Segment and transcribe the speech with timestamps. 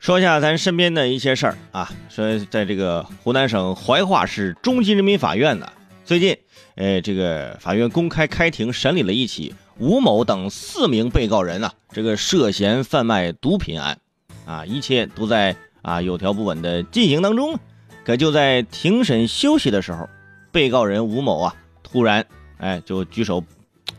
[0.00, 5.70] 说一下咱身边的一些事儿啊，说在这个湖南省怀化市中级人民法院呢，
[6.06, 6.38] 最近，
[6.76, 13.98] 呃，这个法院公开开庭审理了一起吴某等四名被告人啊，这个涉嫌贩卖毒品案，
[14.46, 17.58] 啊，一切都在啊有条不紊的进行当中。
[18.02, 20.08] 可就在庭审休息的时候，
[20.50, 22.24] 被告人吴某啊，突然
[22.56, 23.44] 哎就举手，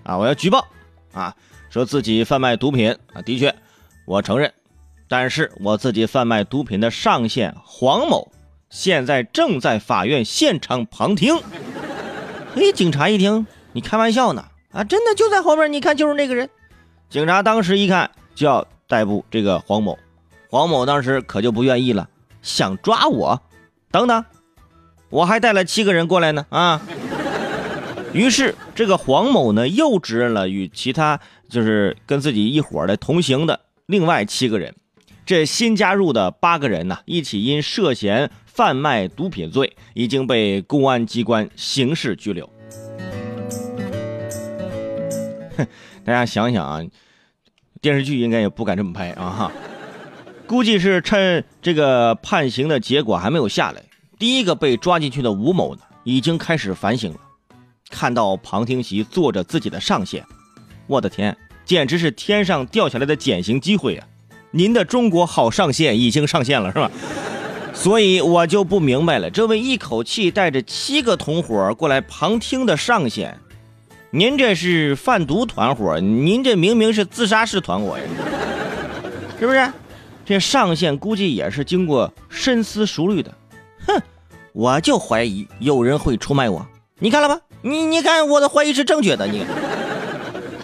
[0.02, 0.68] 啊，我要举报，
[1.14, 1.36] 啊，
[1.70, 3.54] 说自己贩卖毒品啊，的确，
[4.06, 4.52] 我承认。
[5.12, 8.32] 但是我自己贩卖毒品的上线黄某，
[8.70, 11.36] 现在正在法院现场旁听。
[12.56, 14.46] 嘿，警察一听，你开玩笑呢？
[14.72, 16.50] 啊，真的就在后面，你看就是那个人。
[17.10, 20.00] 警察当时一看就要逮捕这个黄某，
[20.50, 22.08] 黄某当时可就不愿意了，
[22.42, 23.42] 想抓我？
[23.92, 24.24] 等等，
[25.10, 26.82] 我还带了七个人过来呢啊！
[28.14, 31.20] 于是这个黄某呢，又指认了与其他
[31.50, 34.74] 就是跟自己一伙的同行的另外七个人。
[35.26, 42.50] 这新加入的八个人呢，一起因涉嫌贩卖毒品罪，已经被公安机关刑事拘留。
[45.58, 45.68] 哼，
[46.04, 46.82] 大家想想啊，
[47.80, 49.52] 电视剧应该也不敢这么拍啊哈。
[50.48, 53.82] 估计是趁这个判刑的结果还没有下来，
[54.20, 57.20] 第一个被抓进去的吴某呢，已经开始反省了。
[57.90, 60.26] 看到旁听席坐着自己的上线，
[60.88, 64.08] 我的天，简直是天上掉下来的减刑机会啊！
[64.52, 66.92] 您的中国好上线已经上线了是吧？
[67.74, 73.40] 所以我就不明白了，这位一口气带着七个同伙过来旁听的上线，
[74.12, 78.04] 您这是贩毒团伙，您这明明是自杀式团伙呀，
[79.40, 79.72] 是不是？
[80.26, 83.34] 这上线估计也是经过深思熟虑的。
[83.88, 84.02] 哼，
[84.52, 86.68] 我就怀疑有人会出卖我，
[87.00, 87.40] 你看了吧？
[87.62, 89.46] 你你看我的怀疑是正确的，你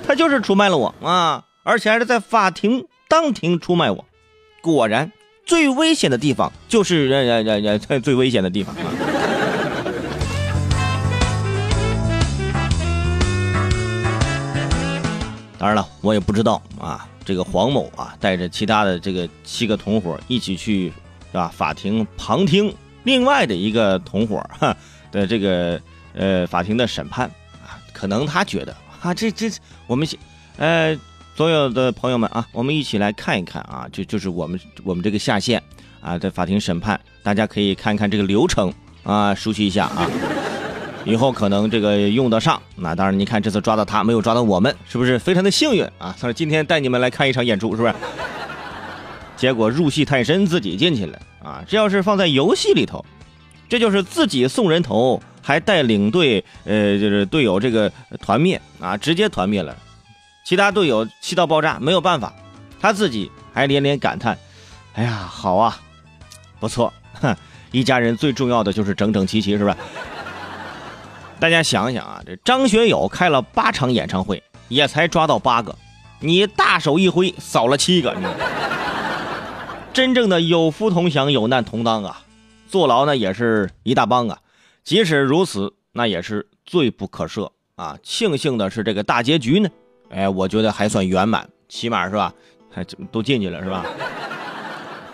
[0.06, 2.86] 他就是出卖了我啊，而且还是在法庭。
[3.10, 4.06] 当庭出卖我，
[4.62, 5.10] 果然
[5.46, 8.92] 最危险的地方就是人人人人最危险的地方啊！
[15.58, 20.92] 当然了，我也不知道啊，这个黄某啊带着其他的这个七个同伙一起去
[21.32, 21.50] 是吧？
[21.56, 24.76] 法庭旁听另外的一个同伙 哈
[25.14, 25.82] 的这个
[26.14, 27.26] 呃法庭的审判
[27.66, 29.50] 啊，可能他觉得啊这这
[29.88, 30.06] 我们
[30.58, 31.00] 呃。
[31.38, 35.62] 所有的朋友们啊，我们一起来看一看啊，就就是我们我们这个下线
[36.02, 40.10] 啊，在法庭审判，大家可以看看这个流程啊，熟悉一下啊，
[41.06, 42.60] 以后可能这个用得上。
[42.76, 46.12] 那当然，你看这次抓到他，没有抓到我们，是不是非常的幸运啊？
[46.20, 47.94] 他说今天带你们来看一场演出，是不是？
[49.38, 51.64] 结果入戏太深，自己进去了啊！
[51.68, 53.06] 这要是放在游戏里头，
[53.70, 59.78] 这就是自己送人头，还带领队，呃，就是队友这个团灭啊，直接团灭了。
[60.48, 62.34] 其他队友气到爆炸，没有办法，
[62.80, 64.40] 他自己还连连感叹
[64.96, 65.78] ：“哎呀，好啊，
[66.58, 67.36] 不错，哼，
[67.74, 69.76] 一家人最重要的就是整整齐齐，是吧？”
[71.38, 75.76] 大家想想啊，这张学友开了八场演唱会，也才抓到八个，
[76.22, 78.16] 你大手一挥扫了七个，
[79.92, 82.22] 真正的有福同享，有难同当啊！
[82.70, 84.40] 坐牢呢也是一大帮啊，
[84.86, 87.98] 即使如此，那也是罪不可赦啊！
[88.02, 89.70] 庆幸的是，这个大结局呢。
[90.10, 92.34] 哎，我觉得还算圆满，起码是吧？
[92.72, 93.86] 还都进去了是吧？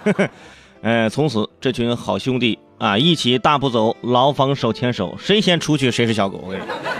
[0.81, 6.41] 哎，从此这群好兄弟啊，一起大步走，牢房手牵手，谁先出去谁是小狗。
[6.43, 6.92] 我跟你说。